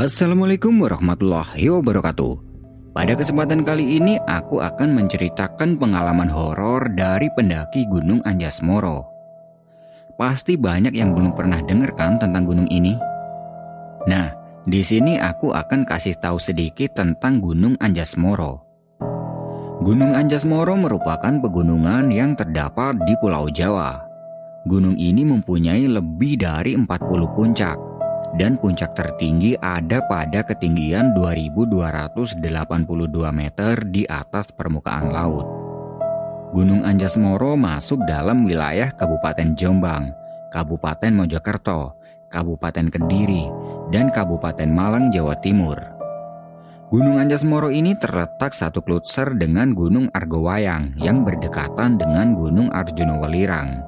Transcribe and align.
Assalamualaikum 0.00 0.80
warahmatullahi 0.80 1.68
wabarakatuh. 1.68 2.32
Pada 2.96 3.12
kesempatan 3.12 3.60
kali 3.60 4.00
ini 4.00 4.16
aku 4.24 4.56
akan 4.56 4.96
menceritakan 4.96 5.76
pengalaman 5.76 6.32
horor 6.32 6.88
dari 6.96 7.28
pendaki 7.36 7.84
Gunung 7.84 8.24
Anjasmoro. 8.24 9.04
Pasti 10.16 10.56
banyak 10.56 10.96
yang 10.96 11.12
belum 11.12 11.36
pernah 11.36 11.60
dengar 11.60 11.92
kan 12.00 12.16
tentang 12.16 12.48
gunung 12.48 12.64
ini. 12.72 12.96
Nah, 14.08 14.32
di 14.64 14.80
sini 14.80 15.20
aku 15.20 15.52
akan 15.52 15.84
kasih 15.84 16.16
tahu 16.16 16.40
sedikit 16.40 16.96
tentang 16.96 17.44
Gunung 17.44 17.76
Anjasmoro. 17.76 18.64
Gunung 19.84 20.16
Anjasmoro 20.16 20.80
merupakan 20.80 21.44
pegunungan 21.44 22.08
yang 22.08 22.32
terdapat 22.40 22.96
di 23.04 23.12
Pulau 23.20 23.52
Jawa. 23.52 24.00
Gunung 24.64 24.96
ini 24.96 25.28
mempunyai 25.28 25.84
lebih 25.84 26.40
dari 26.40 26.72
40 26.72 26.88
puncak 27.36 27.89
dan 28.38 28.54
puncak 28.60 28.94
tertinggi 28.94 29.58
ada 29.58 30.04
pada 30.06 30.46
ketinggian 30.46 31.16
2282 31.16 32.38
meter 33.34 33.74
di 33.90 34.06
atas 34.06 34.54
permukaan 34.54 35.10
laut. 35.10 35.46
Gunung 36.50 36.82
Anjasmoro 36.82 37.54
masuk 37.54 38.02
dalam 38.10 38.42
wilayah 38.42 38.90
Kabupaten 38.90 39.54
Jombang, 39.54 40.10
Kabupaten 40.50 41.14
Mojokerto, 41.14 41.94
Kabupaten 42.26 42.90
Kediri, 42.90 43.46
dan 43.94 44.10
Kabupaten 44.10 44.66
Malang, 44.66 45.14
Jawa 45.14 45.38
Timur. 45.38 45.78
Gunung 46.90 47.22
Anjasmoro 47.22 47.70
ini 47.70 47.94
terletak 47.94 48.50
satu 48.50 48.82
klutser 48.82 49.38
dengan 49.38 49.78
Gunung 49.78 50.10
Argowayang 50.10 50.98
yang 50.98 51.22
berdekatan 51.22 52.02
dengan 52.02 52.34
Gunung 52.34 52.66
Arjuna 52.74 53.14
Welirang. 53.22 53.78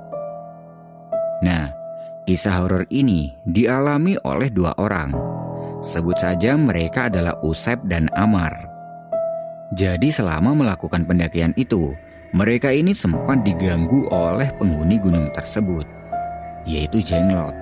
Nah, 1.43 1.82
Kisah 2.23 2.63
horor 2.63 2.87
ini 2.95 3.35
dialami 3.43 4.15
oleh 4.23 4.47
dua 4.47 4.71
orang. 4.79 5.11
Sebut 5.83 6.15
saja 6.15 6.55
mereka 6.55 7.11
adalah 7.11 7.35
Usep 7.43 7.83
dan 7.91 8.07
Amar. 8.15 8.71
Jadi 9.75 10.15
selama 10.15 10.55
melakukan 10.55 11.03
pendakian 11.03 11.51
itu, 11.59 11.91
mereka 12.31 12.71
ini 12.71 12.95
sempat 12.95 13.43
diganggu 13.43 14.07
oleh 14.15 14.55
penghuni 14.55 15.03
gunung 15.03 15.35
tersebut, 15.35 15.83
yaitu 16.63 17.03
Jenglot. 17.03 17.62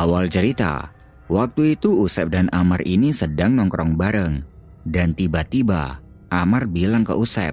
Awal 0.00 0.32
cerita, 0.32 0.96
waktu 1.28 1.76
itu 1.76 1.92
Usep 1.92 2.32
dan 2.32 2.48
Amar 2.56 2.80
ini 2.88 3.12
sedang 3.12 3.52
nongkrong 3.52 4.00
bareng. 4.00 4.40
Dan 4.80 5.12
tiba-tiba 5.12 6.00
Amar 6.32 6.64
bilang 6.64 7.04
ke 7.04 7.12
Usep, 7.12 7.52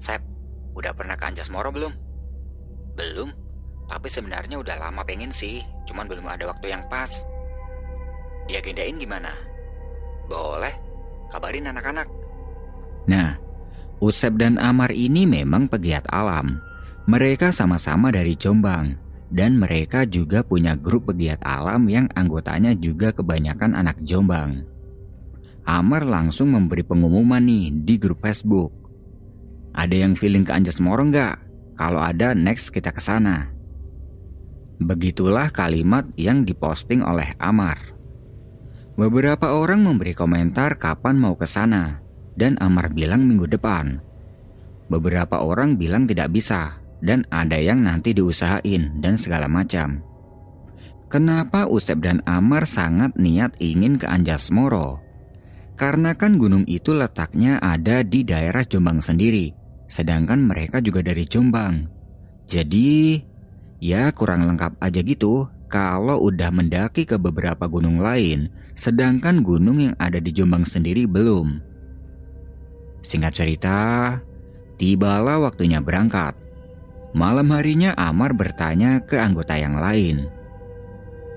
Sep, 0.00 0.24
udah 0.72 0.96
pernah 0.96 1.20
ke 1.20 1.28
Anjas 1.28 1.52
Moro 1.52 1.68
belum? 1.68 1.92
Belum, 2.96 3.28
tapi 3.84 4.08
sebenarnya 4.08 4.64
udah 4.64 4.80
lama 4.80 5.04
pengen 5.04 5.28
sih, 5.28 5.60
cuman 5.84 6.08
belum 6.08 6.24
ada 6.24 6.48
waktu 6.48 6.72
yang 6.72 6.88
pas. 6.88 7.12
Diagendain 8.48 8.96
gimana? 8.96 9.28
Boleh, 10.24 10.72
kabarin 11.28 11.68
anak-anak. 11.68 12.08
Nah, 13.12 13.36
Usep 14.00 14.40
dan 14.40 14.56
Amar 14.56 14.88
ini 14.88 15.28
memang 15.28 15.68
pegiat 15.68 16.08
alam. 16.08 16.64
Mereka 17.04 17.52
sama-sama 17.52 18.08
dari 18.08 18.32
Jombang 18.40 19.09
dan 19.30 19.56
mereka 19.56 20.02
juga 20.04 20.42
punya 20.42 20.74
grup 20.74 21.08
pegiat 21.08 21.38
alam 21.46 21.86
yang 21.86 22.10
anggotanya 22.18 22.74
juga 22.74 23.14
kebanyakan 23.14 23.78
anak 23.78 24.02
Jombang. 24.02 24.66
Amar 25.62 26.02
langsung 26.02 26.50
memberi 26.50 26.82
pengumuman 26.82 27.38
nih 27.38 27.70
di 27.70 27.94
grup 27.94 28.26
Facebook. 28.26 28.74
Ada 29.70 30.02
yang 30.02 30.18
feeling 30.18 30.42
ke 30.42 30.50
Anjas 30.50 30.82
Moro 30.82 31.06
nggak? 31.06 31.38
Kalau 31.78 32.02
ada, 32.02 32.34
next 32.34 32.74
kita 32.74 32.90
ke 32.90 32.98
sana. 32.98 33.54
Begitulah 34.82 35.54
kalimat 35.54 36.08
yang 36.18 36.42
diposting 36.42 37.06
oleh 37.06 37.36
Amar. 37.38 37.78
Beberapa 38.98 39.54
orang 39.54 39.86
memberi 39.86 40.12
komentar 40.12 40.76
kapan 40.76 41.16
mau 41.16 41.38
ke 41.38 41.46
sana, 41.46 42.02
dan 42.34 42.58
Amar 42.58 42.90
bilang 42.90 43.24
minggu 43.24 43.46
depan. 43.46 44.02
Beberapa 44.90 45.40
orang 45.44 45.78
bilang 45.78 46.08
tidak 46.08 46.34
bisa, 46.34 46.79
dan 47.00 47.24
ada 47.32 47.56
yang 47.56 47.84
nanti 47.84 48.12
diusahain 48.16 49.00
dan 49.00 49.16
segala 49.16 49.48
macam. 49.48 50.04
Kenapa 51.10 51.66
Usep 51.66 51.98
dan 52.06 52.22
Amar 52.22 52.70
sangat 52.70 53.18
niat 53.18 53.58
ingin 53.58 53.98
ke 53.98 54.06
Anjasmoro? 54.06 55.02
Karena 55.74 56.14
kan 56.14 56.38
gunung 56.38 56.62
itu 56.70 56.94
letaknya 56.94 57.58
ada 57.58 58.06
di 58.06 58.22
daerah 58.22 58.62
Jombang 58.62 59.02
sendiri, 59.02 59.50
sedangkan 59.90 60.38
mereka 60.38 60.78
juga 60.78 61.02
dari 61.02 61.26
Jombang. 61.26 61.88
Jadi, 62.46 63.18
ya 63.82 64.12
kurang 64.14 64.46
lengkap 64.46 64.78
aja 64.78 65.00
gitu 65.02 65.50
kalau 65.70 66.20
udah 66.30 66.50
mendaki 66.54 67.06
ke 67.06 67.16
beberapa 67.16 67.64
gunung 67.70 68.02
lain, 68.02 68.50
sedangkan 68.74 69.40
gunung 69.40 69.78
yang 69.80 69.94
ada 69.98 70.18
di 70.22 70.30
Jombang 70.30 70.62
sendiri 70.62 71.06
belum. 71.10 71.58
Singkat 73.06 73.32
cerita, 73.32 73.78
tibalah 74.78 75.42
waktunya 75.42 75.82
berangkat. 75.82 76.49
Malam 77.10 77.50
harinya 77.50 77.90
Amar 77.98 78.30
bertanya 78.30 79.02
ke 79.02 79.18
anggota 79.18 79.58
yang 79.58 79.74
lain. 79.74 80.30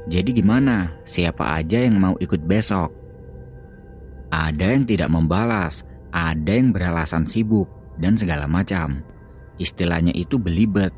Jadi 0.05 0.35
gimana? 0.37 0.93
Siapa 1.01 1.57
aja 1.57 1.81
yang 1.81 1.97
mau 1.97 2.13
ikut 2.21 2.45
besok? 2.45 2.93
Ada 4.29 4.77
yang 4.77 4.85
tidak 4.85 5.09
membalas, 5.09 5.81
ada 6.13 6.53
yang 6.53 6.69
beralasan 6.69 7.25
sibuk, 7.25 7.65
dan 7.97 8.13
segala 8.13 8.45
macam. 8.45 9.01
Istilahnya 9.57 10.13
itu 10.13 10.37
belibet. 10.37 10.93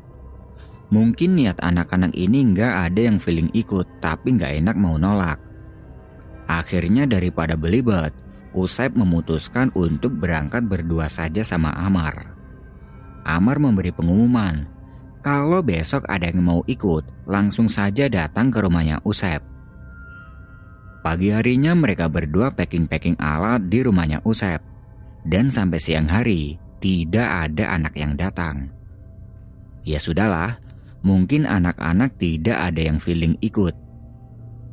Mungkin 0.92 1.40
niat 1.40 1.56
anak-anak 1.64 2.12
ini 2.12 2.44
nggak 2.52 2.92
ada 2.92 3.00
yang 3.00 3.16
feeling 3.16 3.48
ikut, 3.56 3.88
tapi 4.04 4.36
nggak 4.36 4.60
enak 4.60 4.76
mau 4.76 5.00
nolak. 5.00 5.40
Akhirnya 6.46 7.08
daripada 7.08 7.56
belibet, 7.56 8.12
Usep 8.56 8.96
memutuskan 8.96 9.68
untuk 9.76 10.16
berangkat 10.16 10.64
berdua 10.64 11.12
saja 11.12 11.44
sama 11.44 11.76
Amar. 11.76 12.35
Amar 13.26 13.58
memberi 13.58 13.90
pengumuman. 13.90 14.70
Kalau 15.26 15.58
besok 15.58 16.06
ada 16.06 16.30
yang 16.30 16.46
mau 16.46 16.62
ikut, 16.70 17.26
langsung 17.26 17.66
saja 17.66 18.06
datang 18.06 18.54
ke 18.54 18.62
rumahnya 18.62 19.02
Usep. 19.02 19.42
Pagi 21.02 21.34
harinya 21.34 21.74
mereka 21.74 22.06
berdua 22.06 22.54
packing-packing 22.54 23.18
alat 23.18 23.66
di 23.66 23.82
rumahnya 23.82 24.22
Usep. 24.22 24.62
Dan 25.26 25.50
sampai 25.50 25.82
siang 25.82 26.06
hari, 26.06 26.62
tidak 26.78 27.50
ada 27.50 27.74
anak 27.74 27.98
yang 27.98 28.14
datang. 28.14 28.70
Ya 29.82 29.98
sudahlah, 29.98 30.62
mungkin 31.02 31.50
anak-anak 31.50 32.14
tidak 32.22 32.54
ada 32.62 32.78
yang 32.78 33.02
feeling 33.02 33.34
ikut. 33.42 33.74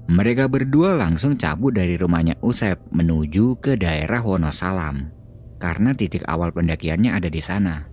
Mereka 0.09 0.45
berdua 0.45 0.93
langsung 0.93 1.41
cabut 1.41 1.73
dari 1.73 1.97
rumahnya 1.97 2.37
Usep 2.45 2.77
menuju 2.93 3.57
ke 3.57 3.73
daerah 3.73 4.21
Wonosalam. 4.21 5.09
Karena 5.57 5.97
titik 5.97 6.21
awal 6.29 6.53
pendakiannya 6.53 7.17
ada 7.17 7.33
di 7.33 7.41
sana. 7.41 7.92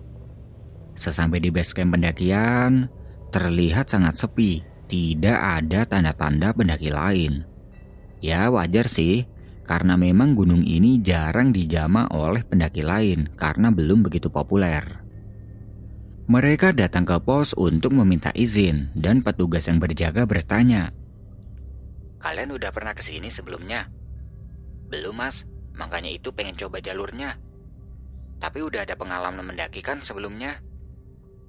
Sesampai 0.95 1.39
di 1.39 1.49
base 1.49 1.71
camp 1.73 1.95
pendakian, 1.95 2.91
terlihat 3.31 3.89
sangat 3.89 4.19
sepi, 4.19 4.61
tidak 4.91 5.39
ada 5.39 5.87
tanda-tanda 5.87 6.51
pendaki 6.51 6.91
lain. 6.91 7.47
Ya 8.21 8.51
wajar 8.51 8.85
sih, 8.85 9.25
karena 9.65 9.95
memang 9.95 10.35
gunung 10.35 10.61
ini 10.61 10.99
jarang 10.99 11.55
dijama 11.55 12.11
oleh 12.11 12.43
pendaki 12.43 12.83
lain 12.83 13.31
karena 13.39 13.71
belum 13.71 14.03
begitu 14.03 14.27
populer. 14.27 14.83
Mereka 16.29 16.77
datang 16.77 17.03
ke 17.03 17.17
pos 17.19 17.51
untuk 17.57 17.91
meminta 17.97 18.31
izin 18.31 18.93
dan 18.95 19.25
petugas 19.25 19.67
yang 19.67 19.81
berjaga 19.81 20.23
bertanya, 20.23 20.93
Kalian 22.21 22.53
udah 22.53 22.69
pernah 22.69 22.93
ke 22.93 23.01
sini 23.01 23.33
sebelumnya? 23.33 23.89
Belum 24.93 25.17
mas, 25.17 25.49
makanya 25.73 26.13
itu 26.13 26.29
pengen 26.29 26.53
coba 26.53 26.77
jalurnya. 26.77 27.33
Tapi 28.37 28.61
udah 28.61 28.85
ada 28.85 28.93
pengalaman 28.93 29.41
mendaki 29.41 29.81
kan 29.81 30.05
sebelumnya? 30.05 30.61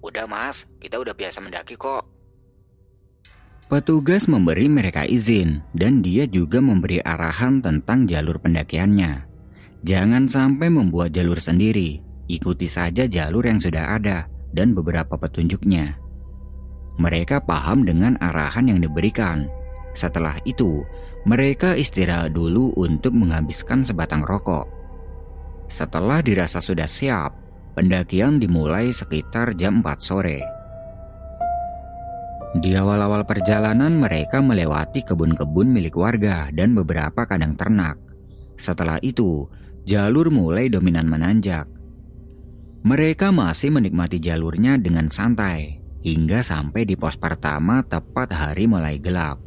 Udah 0.03 0.27
mas, 0.27 0.67
kita 0.83 0.99
udah 0.99 1.15
biasa 1.15 1.39
mendaki 1.39 1.79
kok. 1.79 2.03
Petugas 3.71 4.29
memberi 4.29 4.69
mereka 4.69 5.09
izin 5.09 5.65
dan 5.73 6.05
dia 6.05 6.29
juga 6.29 6.61
memberi 6.61 7.01
arahan 7.01 7.65
tentang 7.65 8.05
jalur 8.05 8.37
pendakiannya. 8.43 9.25
Jangan 9.87 10.29
sampai 10.29 10.69
membuat 10.69 11.17
jalur 11.17 11.41
sendiri, 11.41 12.03
ikuti 12.29 12.69
saja 12.69 13.09
jalur 13.09 13.49
yang 13.49 13.63
sudah 13.63 13.97
ada 13.97 14.29
dan 14.53 14.77
beberapa 14.77 15.17
petunjuknya. 15.17 15.97
Mereka 17.01 17.49
paham 17.49 17.89
dengan 17.89 18.21
arahan 18.21 18.69
yang 18.69 18.85
diberikan. 18.85 19.49
Setelah 19.97 20.37
itu, 20.45 20.85
mereka 21.25 21.73
istirahat 21.73 22.37
dulu 22.37 22.77
untuk 22.77 23.17
menghabiskan 23.17 23.87
sebatang 23.87 24.21
rokok. 24.21 24.69
Setelah 25.73 26.21
dirasa 26.21 26.61
sudah 26.61 26.85
siap, 26.85 27.42
Pendakian 27.73 28.37
dimulai 28.37 28.93
sekitar 28.93 29.57
jam 29.57 29.81
4 29.81 29.97
sore. 29.97 30.45
Di 32.53 32.77
awal-awal 32.77 33.25
perjalanan 33.25 33.97
mereka 33.97 34.45
melewati 34.45 35.01
kebun-kebun 35.01 35.73
milik 35.73 35.97
warga 35.97 36.53
dan 36.53 36.77
beberapa 36.77 37.25
kandang 37.25 37.57
ternak. 37.57 37.97
Setelah 38.61 39.01
itu, 39.01 39.49
jalur 39.89 40.29
mulai 40.29 40.69
dominan 40.69 41.09
menanjak. 41.09 41.65
Mereka 42.85 43.33
masih 43.33 43.73
menikmati 43.73 44.21
jalurnya 44.21 44.77
dengan 44.77 45.09
santai 45.09 45.81
hingga 46.05 46.45
sampai 46.45 46.83
di 46.85 46.99
pos 46.99 47.17
pertama 47.17 47.81
tepat 47.87 48.37
hari 48.37 48.69
mulai 48.69 49.01
gelap. 49.01 49.41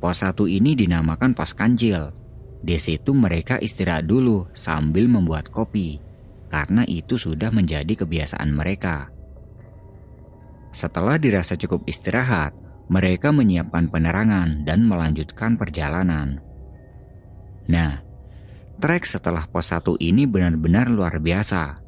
Pos 0.00 0.24
satu 0.24 0.48
ini 0.48 0.72
dinamakan 0.72 1.36
pos 1.36 1.52
kancil. 1.52 2.14
Di 2.64 2.80
situ 2.80 3.12
mereka 3.12 3.60
istirahat 3.60 4.08
dulu 4.08 4.48
sambil 4.56 5.04
membuat 5.04 5.52
kopi, 5.52 6.05
karena 6.56 6.88
itu 6.88 7.20
sudah 7.20 7.52
menjadi 7.52 7.92
kebiasaan 7.92 8.48
mereka. 8.48 9.12
Setelah 10.72 11.20
dirasa 11.20 11.52
cukup 11.60 11.84
istirahat, 11.84 12.56
mereka 12.88 13.28
menyiapkan 13.28 13.92
penerangan 13.92 14.64
dan 14.64 14.88
melanjutkan 14.88 15.60
perjalanan. 15.60 16.40
Nah, 17.68 18.00
trek 18.80 19.04
setelah 19.04 19.44
pos 19.52 19.68
satu 19.68 20.00
ini 20.00 20.24
benar-benar 20.24 20.88
luar 20.88 21.20
biasa. 21.20 21.84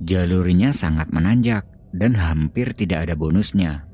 Jalurnya 0.00 0.72
sangat 0.72 1.12
menanjak 1.12 1.68
dan 1.92 2.16
hampir 2.16 2.72
tidak 2.72 3.08
ada 3.08 3.14
bonusnya. 3.20 3.84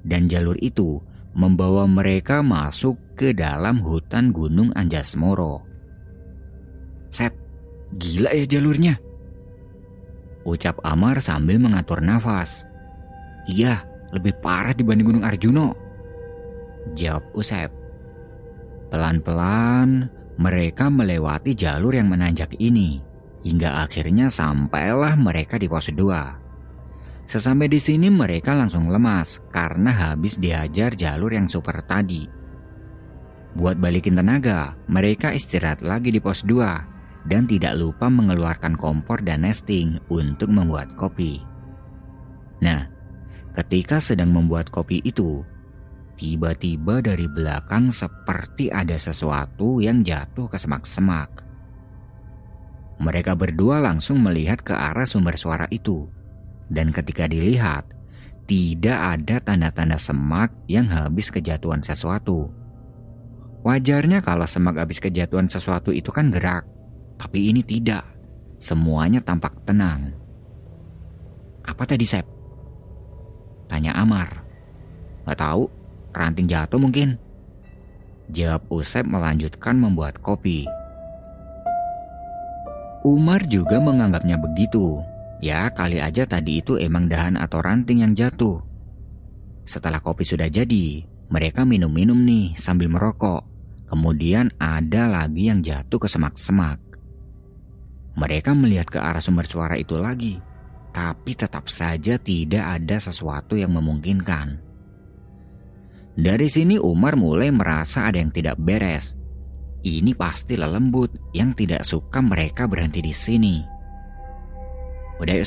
Dan 0.00 0.32
jalur 0.32 0.56
itu 0.64 1.04
membawa 1.36 1.84
mereka 1.84 2.40
masuk 2.40 2.96
ke 3.20 3.36
dalam 3.36 3.84
hutan 3.84 4.32
Gunung 4.32 4.72
Anjasmoro. 4.72 5.60
Sep, 7.12 7.36
gila 8.00 8.32
ya 8.32 8.48
jalurnya. 8.48 9.07
Ucap 10.48 10.80
Amar 10.80 11.20
sambil 11.20 11.60
mengatur 11.60 12.00
nafas. 12.00 12.64
Iya, 13.44 13.84
lebih 14.16 14.40
parah 14.40 14.72
dibanding 14.72 15.04
Gunung 15.04 15.24
Arjuno. 15.28 15.76
Jawab 16.96 17.28
Usep. 17.36 17.68
Pelan-pelan 18.88 20.08
mereka 20.40 20.88
melewati 20.88 21.52
jalur 21.52 21.92
yang 21.92 22.08
menanjak 22.08 22.56
ini 22.56 23.04
hingga 23.44 23.84
akhirnya 23.84 24.32
sampailah 24.32 25.20
mereka 25.20 25.60
di 25.60 25.68
pos 25.68 25.92
2. 25.92 27.28
Sesampai 27.28 27.68
di 27.68 27.76
sini 27.76 28.08
mereka 28.08 28.56
langsung 28.56 28.88
lemas 28.88 29.44
karena 29.52 29.92
habis 29.92 30.40
diajar 30.40 30.96
jalur 30.96 31.36
yang 31.36 31.44
super 31.44 31.84
tadi. 31.84 32.24
Buat 33.52 33.76
balikin 33.76 34.16
tenaga, 34.16 34.72
mereka 34.88 35.36
istirahat 35.36 35.84
lagi 35.84 36.08
di 36.08 36.24
pos 36.24 36.40
2 36.40 36.97
dan 37.28 37.44
tidak 37.44 37.76
lupa 37.76 38.08
mengeluarkan 38.08 38.74
kompor 38.74 39.20
dan 39.20 39.44
nesting 39.44 40.00
untuk 40.08 40.48
membuat 40.48 40.88
kopi. 40.96 41.44
Nah, 42.64 42.88
ketika 43.52 44.00
sedang 44.00 44.32
membuat 44.32 44.72
kopi 44.72 45.04
itu, 45.04 45.44
tiba-tiba 46.16 47.04
dari 47.04 47.28
belakang 47.28 47.92
seperti 47.92 48.72
ada 48.72 48.96
sesuatu 48.96 49.78
yang 49.78 50.00
jatuh 50.02 50.48
ke 50.48 50.56
semak-semak. 50.56 51.44
Mereka 52.98 53.38
berdua 53.38 53.78
langsung 53.78 54.18
melihat 54.18 54.58
ke 54.58 54.74
arah 54.74 55.06
sumber 55.06 55.38
suara 55.38 55.70
itu. 55.70 56.10
Dan 56.66 56.90
ketika 56.90 57.30
dilihat, 57.30 57.86
tidak 58.48 58.98
ada 58.98 59.36
tanda-tanda 59.38 60.00
semak 60.00 60.50
yang 60.66 60.90
habis 60.90 61.30
kejatuhan 61.30 61.84
sesuatu. 61.84 62.50
Wajarnya 63.62 64.24
kalau 64.24 64.48
semak 64.48 64.82
habis 64.82 64.98
kejatuhan 64.98 65.46
sesuatu 65.46 65.94
itu 65.94 66.10
kan 66.10 66.32
gerak, 66.34 66.66
tapi 67.18 67.50
ini 67.50 67.60
tidak. 67.66 68.06
Semuanya 68.58 69.18
tampak 69.20 69.54
tenang. 69.66 70.14
Apa 71.66 71.84
tadi, 71.84 72.06
Sep? 72.06 72.24
Tanya 73.68 73.92
Amar. 73.98 74.42
Gak 75.28 75.38
tahu, 75.38 75.68
ranting 76.16 76.48
jatuh 76.48 76.80
mungkin. 76.80 77.20
Jawab 78.32 78.64
Usep 78.72 79.04
melanjutkan 79.04 79.76
membuat 79.76 80.16
kopi. 80.24 80.64
Umar 83.04 83.44
juga 83.46 83.78
menganggapnya 83.78 84.40
begitu. 84.40 85.00
Ya, 85.38 85.70
kali 85.70 86.02
aja 86.02 86.26
tadi 86.26 86.58
itu 86.58 86.80
emang 86.80 87.06
dahan 87.06 87.38
atau 87.38 87.62
ranting 87.62 88.02
yang 88.02 88.12
jatuh. 88.16 88.58
Setelah 89.68 90.00
kopi 90.00 90.24
sudah 90.24 90.48
jadi, 90.50 91.04
mereka 91.28 91.62
minum-minum 91.68 92.18
nih 92.24 92.56
sambil 92.56 92.88
merokok. 92.88 93.44
Kemudian 93.88 94.52
ada 94.56 95.08
lagi 95.08 95.48
yang 95.52 95.60
jatuh 95.60 96.00
ke 96.00 96.08
semak-semak. 96.08 96.87
Mereka 98.18 98.50
melihat 98.50 98.90
ke 98.90 98.98
arah 98.98 99.22
sumber 99.22 99.46
suara 99.46 99.78
itu 99.78 99.94
lagi, 99.94 100.42
tapi 100.90 101.38
tetap 101.38 101.70
saja 101.70 102.18
tidak 102.18 102.82
ada 102.82 102.98
sesuatu 102.98 103.54
yang 103.54 103.78
memungkinkan. 103.78 104.58
Dari 106.18 106.50
sini 106.50 106.82
Umar 106.82 107.14
mulai 107.14 107.54
merasa 107.54 108.10
ada 108.10 108.18
yang 108.18 108.34
tidak 108.34 108.58
beres. 108.58 109.14
Ini 109.86 110.18
pasti 110.18 110.58
lelembut 110.58 111.30
yang 111.30 111.54
tidak 111.54 111.86
suka 111.86 112.18
mereka 112.18 112.66
berhenti 112.66 112.98
di 112.98 113.14
sini. 113.14 113.62
Udah 115.22 115.34
yuk 115.38 115.46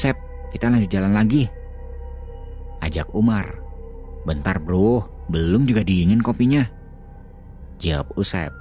kita 0.55 0.71
lanjut 0.71 0.87
jalan 0.87 1.11
lagi. 1.11 1.51
Ajak 2.79 3.11
Umar. 3.11 3.59
Bentar 4.23 4.63
bro, 4.63 5.03
belum 5.27 5.67
juga 5.67 5.83
dingin 5.83 6.23
kopinya. 6.23 6.63
Jawab 7.83 8.15
Usep. 8.15 8.53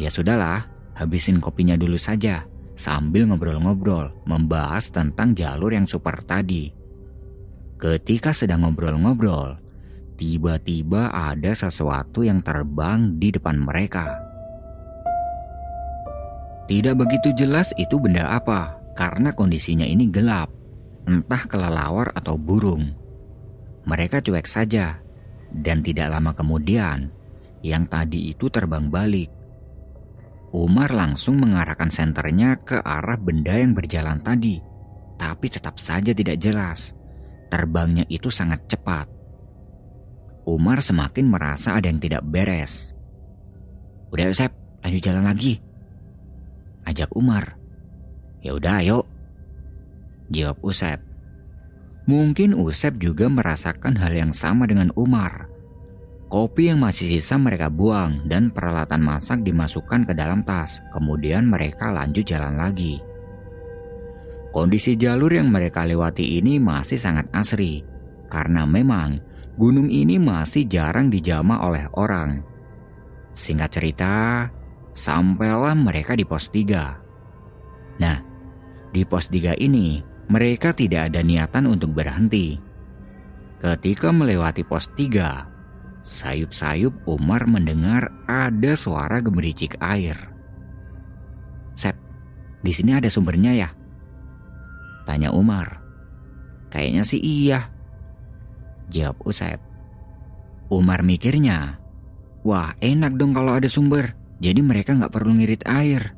Ya 0.00 0.08
sudahlah, 0.08 0.64
habisin 0.96 1.44
kopinya 1.44 1.76
dulu 1.76 2.00
saja. 2.00 2.48
Sambil 2.82 3.30
ngobrol-ngobrol, 3.30 4.10
membahas 4.26 4.90
tentang 4.90 5.38
jalur 5.38 5.70
yang 5.70 5.86
super 5.86 6.18
tadi. 6.26 6.66
Ketika 7.78 8.34
sedang 8.34 8.66
ngobrol-ngobrol, 8.66 9.54
tiba-tiba 10.18 11.14
ada 11.14 11.54
sesuatu 11.54 12.26
yang 12.26 12.42
terbang 12.42 13.22
di 13.22 13.30
depan 13.30 13.54
mereka. 13.62 14.18
Tidak 16.66 16.98
begitu 16.98 17.30
jelas 17.38 17.70
itu 17.78 18.02
benda 18.02 18.34
apa, 18.34 18.74
karena 18.98 19.30
kondisinya 19.30 19.86
ini 19.86 20.10
gelap, 20.10 20.50
entah 21.06 21.46
kelelawar 21.46 22.10
atau 22.18 22.34
burung. 22.34 22.98
Mereka 23.86 24.26
cuek 24.26 24.50
saja, 24.50 24.98
dan 25.54 25.86
tidak 25.86 26.10
lama 26.10 26.34
kemudian, 26.34 27.14
yang 27.62 27.86
tadi 27.86 28.34
itu 28.34 28.50
terbang 28.50 28.90
balik. 28.90 29.41
Umar 30.52 30.92
langsung 30.92 31.40
mengarahkan 31.40 31.88
senternya 31.88 32.60
ke 32.60 32.80
arah 32.84 33.16
benda 33.16 33.56
yang 33.56 33.72
berjalan 33.72 34.20
tadi, 34.20 34.60
tapi 35.16 35.48
tetap 35.48 35.80
saja 35.80 36.12
tidak 36.12 36.36
jelas. 36.36 36.92
Terbangnya 37.48 38.04
itu 38.12 38.28
sangat 38.28 38.68
cepat. 38.68 39.08
Umar 40.44 40.84
semakin 40.84 41.28
merasa 41.28 41.76
ada 41.76 41.88
yang 41.88 42.00
tidak 42.00 42.24
beres. 42.24 42.92
Udah 44.12 44.28
Yosep, 44.28 44.52
lanjut 44.84 45.00
jalan 45.00 45.24
lagi 45.24 45.72
ajak 46.86 47.10
Umar. 47.14 47.58
Ya 48.42 48.58
udah 48.58 48.82
ayo. 48.82 49.06
Jawab 50.32 50.58
Usep. 50.64 50.98
Mungkin 52.08 52.56
Usep 52.58 52.98
juga 52.98 53.30
merasakan 53.30 53.94
hal 54.00 54.12
yang 54.16 54.32
sama 54.34 54.66
dengan 54.66 54.90
Umar. 54.98 55.51
Kopi 56.32 56.72
yang 56.72 56.80
masih 56.80 57.12
sisa 57.12 57.36
mereka 57.36 57.68
buang 57.68 58.24
dan 58.24 58.48
peralatan 58.48 59.04
masak 59.04 59.44
dimasukkan 59.44 60.08
ke 60.08 60.16
dalam 60.16 60.40
tas. 60.40 60.80
Kemudian 60.88 61.44
mereka 61.44 61.92
lanjut 61.92 62.24
jalan 62.24 62.56
lagi. 62.56 62.96
Kondisi 64.48 64.96
jalur 64.96 65.28
yang 65.28 65.52
mereka 65.52 65.84
lewati 65.84 66.40
ini 66.40 66.56
masih 66.56 66.96
sangat 66.96 67.28
asri. 67.36 67.84
Karena 68.32 68.64
memang 68.64 69.20
gunung 69.60 69.92
ini 69.92 70.16
masih 70.16 70.64
jarang 70.64 71.12
dijama 71.12 71.68
oleh 71.68 71.84
orang. 72.00 72.40
Singkat 73.36 73.68
cerita, 73.68 74.48
Sampailah 74.92 75.76
mereka 75.76 76.16
di 76.16 76.24
pos 76.24 76.48
3. 76.48 78.00
Nah, 78.00 78.18
di 78.88 79.04
pos 79.04 79.28
3 79.28 79.52
ini 79.60 80.00
mereka 80.32 80.72
tidak 80.72 81.12
ada 81.12 81.20
niatan 81.20 81.68
untuk 81.68 81.92
berhenti. 81.92 82.56
Ketika 83.60 84.12
melewati 84.12 84.64
pos 84.64 84.88
3, 84.96 85.51
sayup-sayup 86.02 86.92
Umar 87.06 87.46
mendengar 87.46 88.10
ada 88.26 88.74
suara 88.74 89.22
gemericik 89.22 89.78
air. 89.78 90.18
Sep, 91.78 91.94
di 92.60 92.70
sini 92.74 92.94
ada 92.94 93.06
sumbernya 93.10 93.54
ya? 93.54 93.70
Tanya 95.06 95.34
Umar. 95.34 95.82
Kayaknya 96.70 97.02
sih 97.06 97.20
iya. 97.22 97.70
Jawab 98.92 99.18
Usep. 99.24 99.60
Umar 100.72 101.04
mikirnya, 101.04 101.80
wah 102.46 102.72
enak 102.80 103.18
dong 103.20 103.36
kalau 103.36 103.58
ada 103.58 103.68
sumber. 103.68 104.16
Jadi 104.42 104.58
mereka 104.58 104.96
nggak 104.96 105.12
perlu 105.12 105.38
ngirit 105.38 105.62
air. 105.68 106.16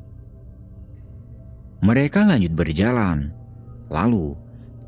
Mereka 1.84 2.24
lanjut 2.24 2.56
berjalan. 2.56 3.34
Lalu 3.92 4.32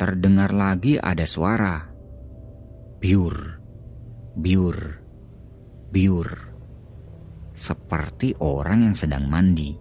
terdengar 0.00 0.55
lagi 0.57 0.97
ada 0.97 1.29
suara. 1.29 1.85
Biur, 2.97 3.56
biur, 4.37 5.00
biur. 5.88 6.28
Seperti 7.57 8.37
orang 8.37 8.85
yang 8.85 8.97
sedang 8.97 9.25
mandi. 9.33 9.73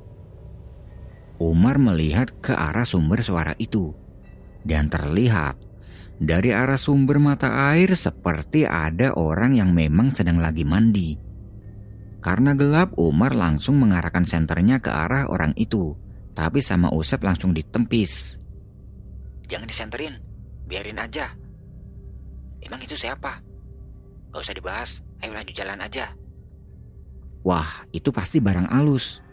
Umar 1.43 1.75
melihat 1.75 2.31
ke 2.39 2.55
arah 2.55 2.87
sumber 2.87 3.19
suara 3.19 3.51
itu. 3.59 3.91
Dan 4.63 4.87
terlihat 4.87 5.59
dari 6.17 6.55
arah 6.55 6.79
sumber 6.79 7.19
mata 7.19 7.69
air 7.75 7.91
seperti 7.99 8.63
ada 8.63 9.11
orang 9.19 9.59
yang 9.59 9.75
memang 9.75 10.15
sedang 10.15 10.39
lagi 10.39 10.63
mandi. 10.63 11.19
Karena 12.23 12.55
gelap, 12.57 12.95
Umar 12.97 13.35
langsung 13.35 13.77
mengarahkan 13.77 14.25
senternya 14.25 14.79
ke 14.79 14.89
arah 14.89 15.27
orang 15.29 15.51
itu. 15.59 15.93
Tapi 16.31 16.63
sama 16.63 16.89
Usep 16.95 17.21
langsung 17.21 17.53
ditempis. 17.53 18.39
Jangan 19.45 19.69
disenterin, 19.69 20.17
biarin 20.65 20.97
aja. 20.97 21.37
Emang 22.65 22.81
itu 22.81 22.97
siapa? 22.97 23.44
Gak 24.35 24.51
usah 24.51 24.59
dibahas, 24.59 24.91
ayo 25.23 25.31
lanjut 25.31 25.55
jalan 25.55 25.79
aja. 25.79 26.11
Wah, 27.47 27.87
itu 27.95 28.11
pasti 28.11 28.43
barang 28.43 28.67
alus. 28.67 29.23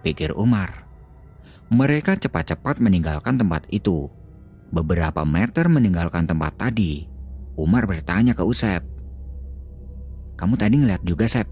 Pikir 0.00 0.32
Umar. 0.32 0.88
Mereka 1.68 2.16
cepat-cepat 2.16 2.80
meninggalkan 2.80 3.36
tempat 3.36 3.68
itu. 3.68 4.08
Beberapa 4.72 5.20
meter 5.28 5.68
meninggalkan 5.68 6.24
tempat 6.24 6.56
tadi, 6.56 7.04
Umar 7.60 7.84
bertanya 7.84 8.32
ke 8.32 8.40
Usep. 8.40 8.80
Kamu 10.40 10.56
tadi 10.56 10.80
ngeliat 10.80 11.04
juga, 11.04 11.28
Sep? 11.28 11.44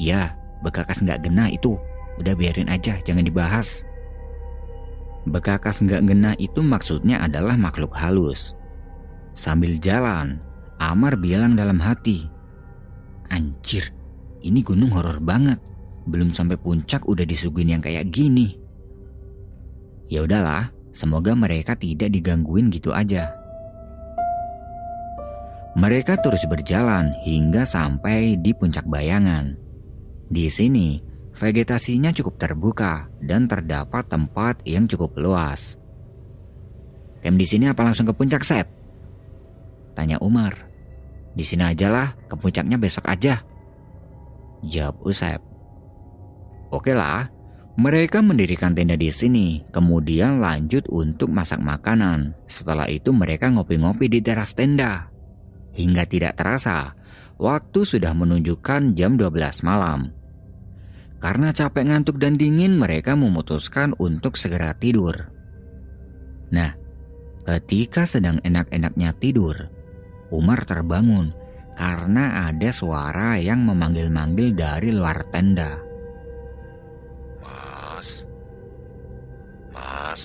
Iya, 0.00 0.32
bekakas 0.64 1.04
nggak 1.04 1.28
gena 1.28 1.52
itu. 1.52 1.76
Udah 2.16 2.32
biarin 2.40 2.72
aja, 2.72 2.96
jangan 3.04 3.28
dibahas. 3.28 3.84
Bekakas 5.28 5.84
nggak 5.84 6.08
gena 6.08 6.32
itu 6.40 6.64
maksudnya 6.64 7.20
adalah 7.20 7.60
makhluk 7.60 7.92
halus. 7.92 8.56
Sambil 9.36 9.76
jalan, 9.76 10.40
Amar 10.80 11.20
bilang 11.20 11.60
dalam 11.60 11.76
hati, 11.76 12.24
Anjir, 13.30 13.92
ini 14.42 14.64
gunung 14.64 14.90
horor 14.90 15.20
banget. 15.20 15.60
Belum 16.08 16.32
sampai 16.32 16.56
puncak 16.56 17.06
udah 17.06 17.22
disuguhin 17.22 17.76
yang 17.76 17.84
kayak 17.84 18.10
gini. 18.10 18.56
Ya 20.10 20.26
udahlah, 20.26 20.72
semoga 20.90 21.36
mereka 21.38 21.78
tidak 21.78 22.10
digangguin 22.10 22.72
gitu 22.72 22.90
aja. 22.90 23.30
Mereka 25.78 26.18
terus 26.18 26.42
berjalan 26.50 27.14
hingga 27.22 27.62
sampai 27.62 28.34
di 28.40 28.50
puncak 28.50 28.88
bayangan. 28.90 29.54
Di 30.26 30.50
sini, 30.50 30.98
vegetasinya 31.30 32.10
cukup 32.10 32.40
terbuka 32.40 33.06
dan 33.22 33.46
terdapat 33.46 34.10
tempat 34.10 34.64
yang 34.66 34.90
cukup 34.90 35.14
luas. 35.14 35.78
Kem 37.22 37.38
di 37.38 37.46
sini 37.46 37.68
apa 37.70 37.86
langsung 37.86 38.08
ke 38.08 38.16
puncak, 38.16 38.42
Sep? 38.42 38.66
Tanya 39.94 40.18
Umar. 40.18 40.69
Di 41.34 41.44
sini 41.46 41.62
aja 41.66 41.88
lah, 41.88 42.08
ke 42.26 42.34
puncaknya 42.34 42.76
besok 42.76 43.06
aja. 43.06 43.42
Jawab 44.66 45.00
Usep. 45.06 45.40
Oke 46.70 46.94
lah, 46.94 47.30
mereka 47.80 48.20
mendirikan 48.20 48.76
tenda 48.76 48.98
di 48.98 49.08
sini, 49.08 49.62
kemudian 49.72 50.42
lanjut 50.42 50.84
untuk 50.90 51.32
masak 51.32 51.62
makanan. 51.62 52.36
Setelah 52.44 52.90
itu 52.90 53.14
mereka 53.14 53.48
ngopi-ngopi 53.48 54.10
di 54.10 54.20
teras 54.20 54.52
tenda. 54.52 55.08
Hingga 55.72 56.04
tidak 56.04 56.36
terasa, 56.36 56.92
waktu 57.40 57.86
sudah 57.86 58.12
menunjukkan 58.12 58.98
jam 58.98 59.16
12 59.16 59.64
malam. 59.64 60.12
Karena 61.20 61.56
capek 61.56 61.88
ngantuk 61.88 62.20
dan 62.20 62.36
dingin, 62.36 62.76
mereka 62.76 63.16
memutuskan 63.16 63.96
untuk 63.96 64.36
segera 64.36 64.76
tidur. 64.76 65.30
Nah, 66.50 66.74
ketika 67.46 68.04
sedang 68.04 68.42
enak-enaknya 68.44 69.14
tidur, 69.20 69.72
Umar 70.30 70.62
terbangun 70.62 71.34
karena 71.74 72.46
ada 72.46 72.70
suara 72.70 73.34
yang 73.40 73.66
memanggil-manggil 73.66 74.54
dari 74.54 74.94
luar 74.94 75.26
tenda. 75.34 75.82
Mas, 77.42 78.22
Mas, 79.74 80.22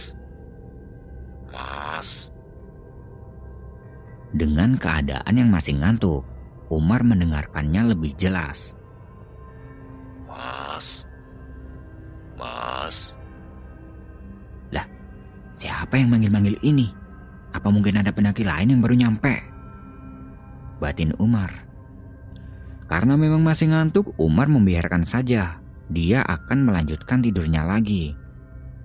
Mas. 1.49 2.09
Dengan 4.35 4.77
keadaan 4.77 5.33
yang 5.33 5.49
masih 5.49 5.79
ngantuk, 5.81 6.21
Umar 6.69 7.01
mendengarkannya 7.01 7.97
lebih 7.97 8.13
jelas. 8.19 8.77
Mas. 10.29 11.07
Mas. 12.35 13.15
Lah, 14.69 14.85
siapa 15.57 15.97
yang 15.97 16.13
manggil-manggil 16.13 16.59
ini? 16.61 16.91
Apa 17.55 17.71
mungkin 17.71 18.03
ada 18.03 18.11
pendaki 18.11 18.43
lain 18.43 18.75
yang 18.75 18.83
baru 18.83 18.93
nyampe? 18.99 19.54
Batin 20.95 21.11
Umar. 21.19 21.51
Karena 22.87 23.19
memang 23.19 23.43
masih 23.43 23.67
ngantuk, 23.67 24.15
Umar 24.15 24.47
membiarkan 24.47 25.03
saja. 25.03 25.59
Dia 25.91 26.23
akan 26.23 26.71
melanjutkan 26.71 27.19
tidurnya 27.19 27.67
lagi. 27.67 28.15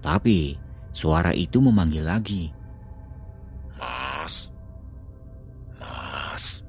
Tapi, 0.03 0.59
suara 0.91 1.31
itu 1.31 1.63
memanggil 1.63 2.03
lagi. 2.03 2.51
Mas. 3.79 4.51
Mas. 5.79 6.67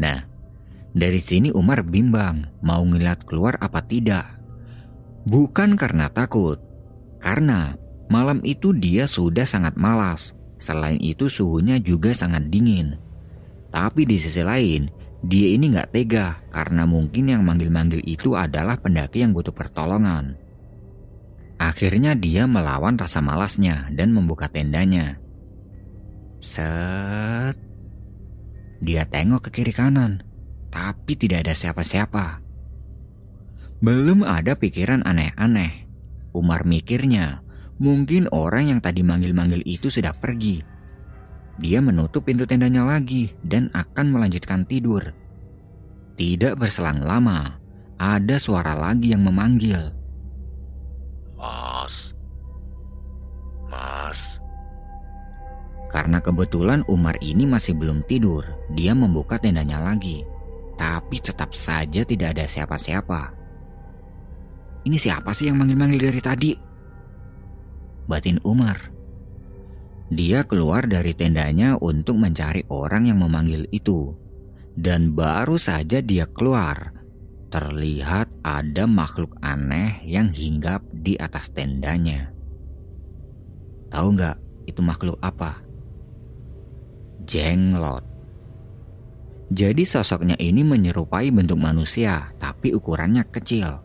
Nah, 0.00 0.24
dari 0.96 1.20
sini 1.20 1.52
Umar 1.52 1.84
bimbang 1.84 2.40
mau 2.64 2.80
ngeliat 2.88 3.28
keluar 3.28 3.60
apa 3.60 3.84
tidak. 3.84 4.24
Bukan 5.28 5.76
karena 5.76 6.08
takut, 6.08 6.56
karena 7.20 7.76
malam 8.08 8.40
itu 8.48 8.72
dia 8.72 9.04
sudah 9.04 9.44
sangat 9.44 9.76
malas. 9.76 10.32
Selain 10.56 10.96
itu 11.04 11.28
suhunya 11.28 11.76
juga 11.84 12.16
sangat 12.16 12.48
dingin. 12.48 13.03
Tapi 13.74 14.06
di 14.06 14.14
sisi 14.22 14.38
lain, 14.46 14.86
dia 15.26 15.50
ini 15.50 15.74
nggak 15.74 15.90
tega 15.90 16.38
karena 16.54 16.86
mungkin 16.86 17.26
yang 17.26 17.42
manggil-manggil 17.42 18.06
itu 18.06 18.38
adalah 18.38 18.78
pendaki 18.78 19.26
yang 19.26 19.34
butuh 19.34 19.50
pertolongan. 19.50 20.38
Akhirnya 21.58 22.14
dia 22.14 22.46
melawan 22.46 22.94
rasa 22.94 23.18
malasnya 23.18 23.90
dan 23.90 24.14
membuka 24.14 24.46
tendanya. 24.46 25.18
Set. 26.38 27.58
Dia 28.78 29.02
tengok 29.10 29.50
ke 29.50 29.58
kiri 29.58 29.74
kanan 29.74 30.22
tapi 30.74 31.14
tidak 31.14 31.46
ada 31.46 31.54
siapa-siapa. 31.54 32.42
Belum 33.78 34.26
ada 34.26 34.58
pikiran 34.58 35.06
aneh-aneh. 35.06 35.86
Umar 36.34 36.66
mikirnya, 36.66 37.46
mungkin 37.78 38.26
orang 38.34 38.74
yang 38.74 38.80
tadi 38.82 39.06
manggil-manggil 39.06 39.62
itu 39.62 39.86
sudah 39.86 40.10
pergi. 40.18 40.73
Dia 41.58 41.78
menutup 41.78 42.26
pintu 42.26 42.42
tendanya 42.46 42.82
lagi 42.82 43.30
dan 43.46 43.70
akan 43.70 44.10
melanjutkan 44.10 44.66
tidur. 44.66 45.14
Tidak 46.14 46.58
berselang 46.58 47.02
lama, 47.02 47.58
ada 47.98 48.36
suara 48.38 48.74
lagi 48.74 49.14
yang 49.14 49.22
memanggil. 49.22 49.94
Mas. 51.38 52.14
Mas. 53.70 54.42
Karena 55.94 56.18
kebetulan 56.18 56.82
Umar 56.90 57.14
ini 57.22 57.46
masih 57.46 57.78
belum 57.78 58.02
tidur, 58.10 58.42
dia 58.74 58.94
membuka 58.94 59.38
tendanya 59.38 59.78
lagi. 59.78 60.26
Tapi 60.74 61.22
tetap 61.22 61.54
saja 61.54 62.02
tidak 62.02 62.34
ada 62.34 62.50
siapa-siapa. 62.50 63.30
Ini 64.84 64.98
siapa 64.98 65.30
sih 65.30 65.46
yang 65.46 65.62
manggil-manggil 65.62 66.10
dari 66.10 66.22
tadi? 66.22 66.50
Batin 68.10 68.42
Umar. 68.42 68.93
Dia 70.12 70.44
keluar 70.44 70.84
dari 70.84 71.16
tendanya 71.16 71.80
untuk 71.80 72.20
mencari 72.20 72.66
orang 72.68 73.08
yang 73.08 73.24
memanggil 73.24 73.64
itu. 73.72 74.12
Dan 74.74 75.14
baru 75.14 75.56
saja 75.56 76.02
dia 76.02 76.26
keluar, 76.28 76.92
terlihat 77.48 78.26
ada 78.42 78.84
makhluk 78.90 79.38
aneh 79.38 80.02
yang 80.02 80.34
hinggap 80.34 80.82
di 80.90 81.14
atas 81.14 81.54
tendanya. 81.54 82.34
Tahu 83.94 84.06
nggak 84.18 84.36
itu 84.66 84.80
makhluk 84.82 85.16
apa? 85.22 85.62
Jenglot. 87.22 88.02
Jadi 89.54 89.86
sosoknya 89.86 90.34
ini 90.42 90.66
menyerupai 90.66 91.30
bentuk 91.30 91.62
manusia, 91.62 92.34
tapi 92.42 92.74
ukurannya 92.74 93.22
kecil. 93.30 93.78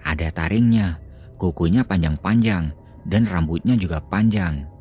Ada 0.00 0.32
taringnya, 0.32 0.96
kukunya 1.36 1.84
panjang-panjang, 1.84 2.72
dan 3.04 3.22
rambutnya 3.28 3.76
juga 3.76 4.00
panjang. 4.00 4.71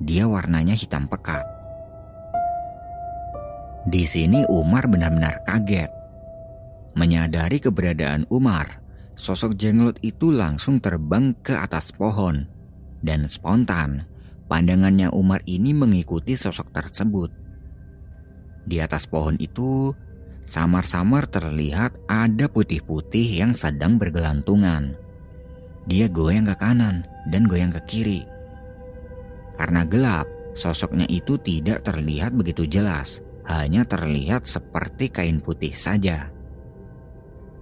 Dia 0.00 0.24
warnanya 0.24 0.72
hitam 0.72 1.04
pekat. 1.04 1.44
Di 3.84 4.08
sini 4.08 4.48
Umar 4.48 4.88
benar-benar 4.88 5.44
kaget. 5.44 5.92
Menyadari 6.96 7.60
keberadaan 7.60 8.24
Umar, 8.32 8.80
sosok 9.12 9.60
jenglot 9.60 10.00
itu 10.00 10.32
langsung 10.32 10.80
terbang 10.80 11.36
ke 11.44 11.52
atas 11.52 11.92
pohon. 11.92 12.48
Dan 13.04 13.28
spontan, 13.28 14.08
pandangannya 14.48 15.12
Umar 15.12 15.44
ini 15.44 15.76
mengikuti 15.76 16.32
sosok 16.32 16.72
tersebut. 16.72 17.28
Di 18.64 18.80
atas 18.80 19.04
pohon 19.04 19.36
itu, 19.36 19.92
samar-samar 20.48 21.28
terlihat 21.28 22.00
ada 22.08 22.48
putih-putih 22.48 23.44
yang 23.44 23.52
sedang 23.52 24.00
bergelantungan. 24.00 24.96
Dia 25.84 26.08
goyang 26.08 26.48
ke 26.48 26.56
kanan 26.56 27.04
dan 27.28 27.44
goyang 27.44 27.72
ke 27.72 27.80
kiri. 27.84 28.29
Karena 29.60 29.84
gelap, 29.84 30.24
sosoknya 30.56 31.04
itu 31.12 31.36
tidak 31.36 31.84
terlihat 31.84 32.32
begitu 32.32 32.64
jelas, 32.64 33.20
hanya 33.44 33.84
terlihat 33.84 34.48
seperti 34.48 35.12
kain 35.12 35.36
putih 35.36 35.76
saja. 35.76 36.32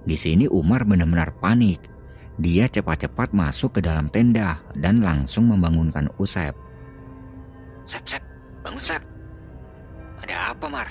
Di 0.07 0.14
sini 0.14 0.47
Umar 0.47 0.87
benar-benar 0.87 1.35
panik. 1.43 1.83
Dia 2.38 2.71
cepat-cepat 2.71 3.35
masuk 3.35 3.75
ke 3.75 3.81
dalam 3.83 4.07
tenda 4.14 4.62
dan 4.78 5.02
langsung 5.02 5.50
membangunkan 5.50 6.07
Usep. 6.23 6.55
Sep, 7.83 8.07
Sep, 8.07 8.23
bangun 8.62 8.78
Sep. 8.78 9.02
Ada 10.23 10.55
apa, 10.55 10.71
Mar? 10.71 10.87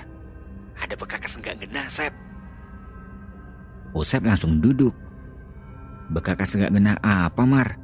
Ada 0.76 0.92
bekakas 1.00 1.40
enggak 1.40 1.56
genah, 1.64 1.88
Sep? 1.88 2.12
Usep 3.96 4.28
langsung 4.28 4.60
duduk. 4.60 4.92
Bekas 6.12 6.52
gak 6.52 6.68
kena 6.68 7.00
apa, 7.00 7.48
Mar? 7.48 7.80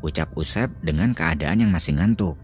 Ucap 0.00 0.32
Usep 0.32 0.72
dengan 0.80 1.12
keadaan 1.12 1.60
yang 1.60 1.72
masih 1.72 1.96
ngantuk. 1.96 2.36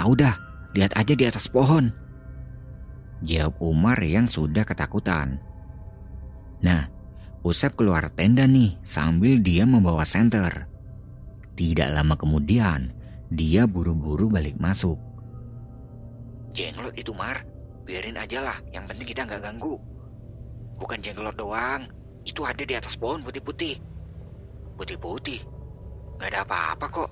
Tahu 0.00 0.12
dah, 0.16 0.36
lihat 0.72 0.96
aja 0.96 1.12
di 1.12 1.24
atas 1.28 1.46
pohon. 1.46 1.92
Jawab 3.24 3.56
Umar 3.60 4.00
yang 4.00 4.24
sudah 4.28 4.64
ketakutan. 4.64 5.40
Nah, 6.64 6.88
Usep 7.44 7.76
keluar 7.76 8.08
tenda 8.08 8.48
nih 8.48 8.80
sambil 8.80 9.36
dia 9.44 9.68
membawa 9.68 10.08
senter. 10.08 10.64
Tidak 11.52 11.92
lama 11.92 12.16
kemudian, 12.16 12.96
dia 13.28 13.68
buru-buru 13.68 14.32
balik 14.32 14.56
masuk. 14.56 14.96
Jenglot 16.56 16.96
itu 16.96 17.12
Mar, 17.12 17.44
biarin 17.84 18.16
aja 18.16 18.40
lah, 18.40 18.56
yang 18.72 18.88
penting 18.88 19.04
kita 19.04 19.28
nggak 19.28 19.44
ganggu. 19.44 19.76
Bukan 20.80 20.98
jenglot 21.04 21.36
doang, 21.36 21.84
itu 22.24 22.40
ada 22.42 22.64
di 22.64 22.74
atas 22.74 22.96
pohon 22.96 23.20
putih-putih. 23.20 23.76
Putih-putih, 24.74 25.44
nggak 26.18 26.30
ada 26.30 26.40
apa-apa 26.46 26.86
kok. 26.90 27.10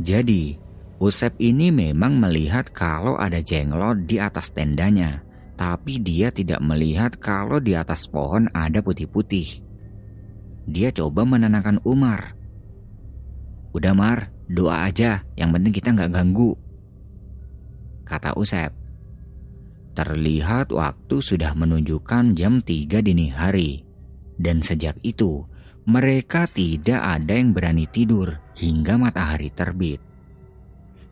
Jadi, 0.00 0.58
Usep 0.96 1.36
ini 1.36 1.68
memang 1.68 2.16
melihat 2.16 2.72
kalau 2.72 3.20
ada 3.20 3.44
jenglot 3.44 4.08
di 4.08 4.16
atas 4.16 4.48
tendanya, 4.48 5.20
tapi 5.60 6.00
dia 6.00 6.32
tidak 6.32 6.64
melihat 6.64 7.20
kalau 7.20 7.60
di 7.60 7.76
atas 7.76 8.08
pohon 8.08 8.48
ada 8.56 8.80
putih-putih. 8.80 9.60
Dia 10.64 10.88
coba 10.92 11.28
menenangkan 11.28 11.84
Umar. 11.84 12.32
Udah 13.76 13.92
Mar, 13.92 14.32
doa 14.48 14.88
aja, 14.88 15.20
yang 15.36 15.52
penting 15.52 15.72
kita 15.76 15.92
nggak 15.92 16.16
ganggu. 16.16 16.56
Kata 18.08 18.32
Usep. 18.32 18.72
Terlihat 19.96 20.72
waktu 20.72 21.16
sudah 21.20 21.52
menunjukkan 21.52 22.36
jam 22.36 22.64
3 22.64 23.04
dini 23.04 23.32
hari. 23.32 23.84
Dan 24.36 24.64
sejak 24.64 24.96
itu, 25.04 25.44
mereka 25.86 26.50
tidak 26.50 26.98
ada 26.98 27.38
yang 27.38 27.54
berani 27.54 27.86
tidur 27.86 28.42
hingga 28.58 28.98
matahari 28.98 29.54
terbit. 29.54 30.02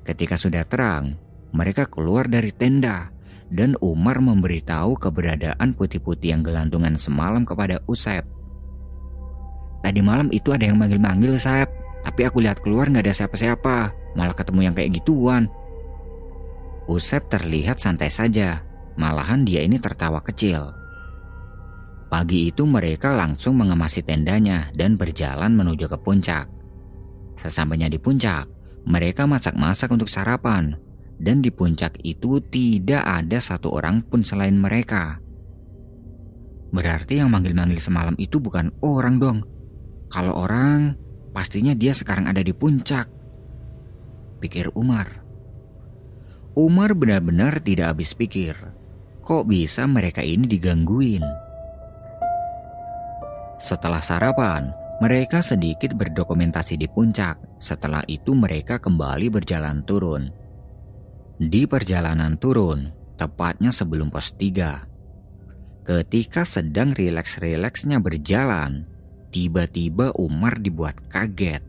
Ketika 0.02 0.34
sudah 0.34 0.66
terang, 0.66 1.14
mereka 1.54 1.86
keluar 1.86 2.26
dari 2.26 2.50
tenda 2.50 3.14
dan 3.54 3.78
Umar 3.78 4.18
memberitahu 4.18 4.98
keberadaan 4.98 5.78
putih-putih 5.78 6.34
yang 6.34 6.42
gelantungan 6.42 6.98
semalam 6.98 7.46
kepada 7.46 7.78
Usep. 7.86 8.26
Tadi 9.86 10.00
malam 10.02 10.34
itu 10.34 10.50
ada 10.50 10.66
yang 10.66 10.82
manggil-manggil 10.82 11.38
Usep, 11.38 11.70
tapi 12.02 12.26
aku 12.26 12.42
lihat 12.42 12.58
keluar 12.58 12.90
nggak 12.90 13.06
ada 13.06 13.14
siapa-siapa, 13.14 13.94
malah 14.18 14.34
ketemu 14.34 14.60
yang 14.66 14.74
kayak 14.74 14.90
gituan. 14.98 15.46
Usep 16.90 17.30
terlihat 17.30 17.78
santai 17.78 18.10
saja, 18.10 18.66
malahan 18.98 19.46
dia 19.46 19.62
ini 19.62 19.78
tertawa 19.78 20.18
kecil. 20.18 20.74
Pagi 22.14 22.46
itu 22.46 22.62
mereka 22.62 23.10
langsung 23.10 23.58
mengemasi 23.58 24.06
tendanya 24.06 24.70
dan 24.70 24.94
berjalan 24.94 25.50
menuju 25.50 25.90
ke 25.90 25.98
puncak. 25.98 26.46
Sesampainya 27.34 27.90
di 27.90 27.98
puncak, 27.98 28.46
mereka 28.86 29.26
masak-masak 29.26 29.90
untuk 29.90 30.06
sarapan, 30.06 30.78
dan 31.18 31.42
di 31.42 31.50
puncak 31.50 31.98
itu 32.06 32.38
tidak 32.38 33.02
ada 33.02 33.42
satu 33.42 33.74
orang 33.74 33.98
pun 34.06 34.22
selain 34.22 34.54
mereka. 34.54 35.18
Berarti 36.70 37.18
yang 37.18 37.34
manggil-manggil 37.34 37.82
semalam 37.82 38.14
itu 38.14 38.38
bukan 38.38 38.70
orang 38.86 39.18
dong. 39.18 39.38
Kalau 40.06 40.38
orang, 40.38 40.94
pastinya 41.34 41.74
dia 41.74 41.90
sekarang 41.90 42.30
ada 42.30 42.46
di 42.46 42.54
puncak. 42.54 43.10
Pikir 44.38 44.70
Umar. 44.78 45.18
Umar 46.54 46.94
benar-benar 46.94 47.58
tidak 47.58 47.98
habis 47.98 48.14
pikir. 48.14 48.54
Kok 49.18 49.50
bisa 49.50 49.82
mereka 49.90 50.22
ini 50.22 50.46
digangguin? 50.46 51.43
Setelah 53.64 54.04
sarapan, 54.04 54.76
mereka 55.00 55.40
sedikit 55.40 55.96
berdokumentasi 55.96 56.76
di 56.76 56.84
puncak. 56.84 57.40
Setelah 57.56 58.04
itu 58.12 58.36
mereka 58.36 58.76
kembali 58.76 59.32
berjalan 59.32 59.80
turun. 59.88 60.28
Di 61.40 61.64
perjalanan 61.64 62.36
turun, 62.36 62.92
tepatnya 63.16 63.72
sebelum 63.72 64.12
pos 64.12 64.36
3. 64.36 65.88
Ketika 65.88 66.44
sedang 66.44 66.92
rileks-rileksnya 66.92 68.04
berjalan, 68.04 68.84
tiba-tiba 69.32 70.12
Umar 70.12 70.60
dibuat 70.60 71.00
kaget. 71.08 71.64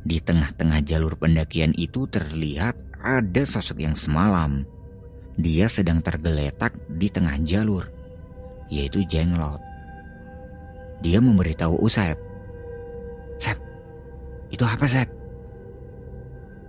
Di 0.00 0.16
tengah-tengah 0.16 0.80
jalur 0.80 1.20
pendakian 1.20 1.76
itu 1.76 2.08
terlihat 2.08 2.72
ada 3.04 3.42
sosok 3.44 3.84
yang 3.84 3.92
semalam. 3.92 4.64
Dia 5.36 5.68
sedang 5.68 6.00
tergeletak 6.00 6.72
di 6.88 7.12
tengah 7.12 7.36
jalur, 7.44 7.84
yaitu 8.72 9.04
Jenglot. 9.04 9.69
Dia 11.00 11.18
memberitahu 11.20 11.80
Usep. 11.80 12.16
Sep, 13.40 13.56
itu 14.52 14.64
apa 14.64 14.84
Sep? 14.84 15.08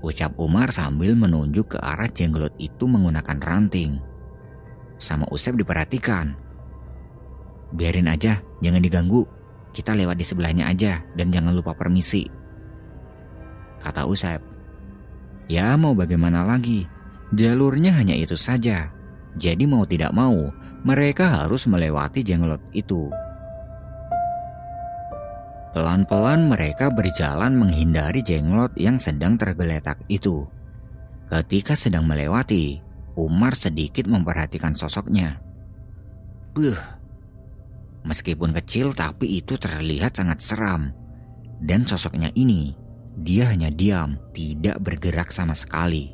Ucap 0.01 0.33
Umar 0.41 0.73
sambil 0.73 1.13
menunjuk 1.13 1.75
ke 1.75 1.77
arah 1.77 2.09
jenglot 2.09 2.55
itu 2.57 2.89
menggunakan 2.89 3.37
ranting. 3.37 4.01
Sama 4.97 5.29
Usep 5.29 5.53
diperhatikan. 5.61 6.33
Biarin 7.75 8.09
aja, 8.09 8.41
jangan 8.65 8.81
diganggu. 8.81 9.27
Kita 9.71 9.95
lewat 9.95 10.19
di 10.19 10.25
sebelahnya 10.25 10.67
aja 10.67 10.99
dan 11.15 11.31
jangan 11.31 11.55
lupa 11.55 11.71
permisi. 11.77 12.27
Kata 13.79 14.03
Usep. 14.09 14.41
Ya 15.47 15.75
mau 15.75 15.91
bagaimana 15.93 16.47
lagi, 16.47 16.87
jalurnya 17.35 17.95
hanya 17.95 18.15
itu 18.17 18.35
saja. 18.35 18.91
Jadi 19.39 19.63
mau 19.63 19.87
tidak 19.87 20.11
mau, 20.11 20.51
mereka 20.83 21.45
harus 21.45 21.69
melewati 21.69 22.25
jenglot 22.25 22.61
itu. 22.73 23.07
Pelan-pelan 25.71 26.51
mereka 26.51 26.91
berjalan 26.91 27.55
menghindari 27.55 28.19
jenglot 28.19 28.75
yang 28.75 28.99
sedang 28.99 29.39
tergeletak 29.39 30.03
itu. 30.11 30.43
Ketika 31.31 31.79
sedang 31.79 32.03
melewati, 32.03 32.83
Umar 33.15 33.55
sedikit 33.55 34.03
memperhatikan 34.03 34.75
sosoknya. 34.75 35.39
Buh, 36.51 36.75
meskipun 38.03 38.51
kecil 38.59 38.91
tapi 38.91 39.39
itu 39.39 39.55
terlihat 39.55 40.19
sangat 40.19 40.43
seram. 40.43 40.91
Dan 41.63 41.87
sosoknya 41.87 42.27
ini, 42.35 42.75
dia 43.15 43.47
hanya 43.47 43.71
diam, 43.71 44.19
tidak 44.35 44.75
bergerak 44.83 45.31
sama 45.31 45.55
sekali. 45.55 46.11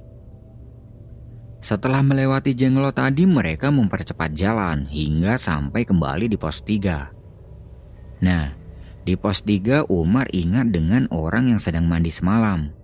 Setelah 1.58 2.06
melewati 2.06 2.54
jenglot 2.54 2.94
tadi 2.94 3.26
mereka 3.26 3.74
mempercepat 3.74 4.38
jalan 4.38 4.86
hingga 4.86 5.42
sampai 5.42 5.82
kembali 5.82 6.30
di 6.30 6.38
pos 6.38 6.62
3. 6.62 8.22
Nah, 8.22 8.67
di 9.08 9.16
pos 9.16 9.40
3 9.48 9.88
Umar 9.88 10.28
ingat 10.36 10.68
dengan 10.76 11.08
orang 11.16 11.56
yang 11.56 11.64
sedang 11.64 11.88
mandi 11.88 12.12
semalam. 12.12 12.76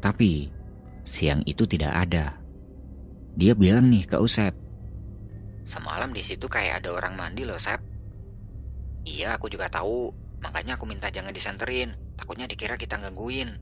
Tapi 0.00 0.48
siang 1.04 1.44
itu 1.44 1.68
tidak 1.68 2.08
ada. 2.08 2.40
Dia 3.36 3.52
bilang 3.52 3.92
nih 3.92 4.08
ke 4.08 4.16
Usep. 4.16 4.56
Semalam 5.68 6.08
di 6.16 6.24
situ 6.24 6.48
kayak 6.48 6.80
ada 6.80 6.96
orang 6.96 7.12
mandi 7.20 7.44
loh, 7.44 7.60
Sep. 7.60 7.84
Iya, 9.04 9.36
aku 9.36 9.52
juga 9.52 9.68
tahu. 9.68 10.08
Makanya 10.40 10.80
aku 10.80 10.88
minta 10.88 11.12
jangan 11.12 11.36
disanterin. 11.36 11.92
Takutnya 12.16 12.48
dikira 12.48 12.80
kita 12.80 12.96
gangguin. 12.96 13.60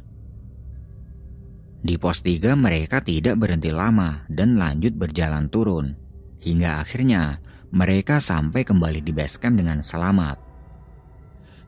Di 1.83 1.99
pos 1.99 2.23
3 2.23 2.55
mereka 2.55 3.03
tidak 3.03 3.35
berhenti 3.43 3.75
lama 3.75 4.23
dan 4.31 4.55
lanjut 4.55 4.95
berjalan 4.95 5.51
turun. 5.51 5.99
Hingga 6.39 6.79
akhirnya 6.79 7.43
mereka 7.75 8.23
sampai 8.23 8.63
kembali 8.63 9.03
di 9.03 9.11
base 9.11 9.43
camp 9.43 9.59
dengan 9.59 9.83
selamat. 9.83 10.46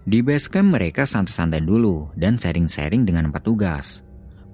Di 0.09 0.25
basecamp 0.25 0.73
mereka 0.73 1.05
santai-santai 1.05 1.61
dulu 1.61 2.09
dan 2.17 2.41
sharing-sharing 2.41 3.05
dengan 3.05 3.29
petugas. 3.29 4.01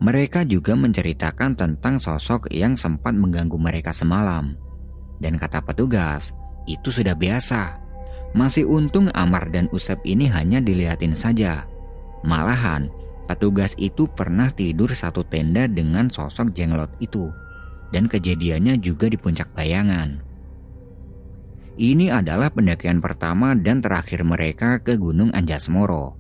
Mereka 0.03 0.51
juga 0.51 0.75
menceritakan 0.75 1.55
tentang 1.55 2.03
sosok 2.03 2.51
yang 2.51 2.75
sempat 2.75 3.15
mengganggu 3.15 3.55
mereka 3.55 3.95
semalam. 3.95 4.59
Dan 5.23 5.39
kata 5.39 5.63
petugas, 5.63 6.35
itu 6.67 6.91
sudah 6.91 7.15
biasa. 7.15 7.79
Masih 8.35 8.67
untung 8.67 9.15
Amar 9.15 9.47
dan 9.55 9.71
Usep 9.71 10.03
ini 10.03 10.27
hanya 10.27 10.59
dilihatin 10.59 11.15
saja. 11.15 11.71
Malahan, 12.27 12.91
petugas 13.31 13.79
itu 13.79 14.11
pernah 14.11 14.51
tidur 14.51 14.91
satu 14.91 15.23
tenda 15.23 15.71
dengan 15.71 16.11
sosok 16.11 16.51
jenglot 16.51 16.91
itu. 16.99 17.31
Dan 17.95 18.11
kejadiannya 18.11 18.83
juga 18.83 19.07
di 19.07 19.15
puncak 19.15 19.55
bayangan. 19.55 20.19
Ini 21.75 22.15
adalah 22.15 22.55
pendakian 22.55 23.03
pertama 23.03 23.59
dan 23.59 23.83
terakhir 23.83 24.23
mereka 24.23 24.79
ke 24.79 24.95
Gunung 24.95 25.35
Anjasmoro. 25.35 26.15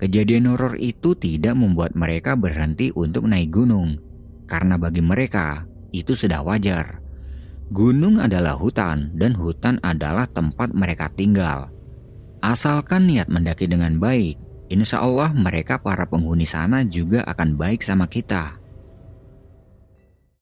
Kejadian 0.00 0.48
horor 0.48 0.80
itu 0.80 1.12
tidak 1.12 1.52
membuat 1.60 1.92
mereka 1.92 2.32
berhenti 2.34 2.88
untuk 2.96 3.28
naik 3.28 3.52
gunung, 3.52 4.00
karena 4.48 4.80
bagi 4.80 5.04
mereka 5.04 5.68
itu 5.92 6.16
sudah 6.16 6.40
wajar. 6.40 7.04
Gunung 7.68 8.16
adalah 8.16 8.56
hutan, 8.56 9.12
dan 9.12 9.36
hutan 9.36 9.76
adalah 9.84 10.24
tempat 10.24 10.72
mereka 10.72 11.12
tinggal. 11.12 11.68
Asalkan 12.40 13.12
niat 13.12 13.28
mendaki 13.28 13.68
dengan 13.68 14.00
baik, 14.00 14.40
insya 14.72 15.04
Allah 15.04 15.36
mereka 15.36 15.76
para 15.78 16.08
penghuni 16.08 16.48
sana 16.48 16.80
juga 16.82 17.28
akan 17.28 17.60
baik 17.60 17.84
sama 17.84 18.08
kita. 18.08 18.61